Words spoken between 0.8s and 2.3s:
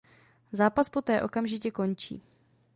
poté okamžitě končí.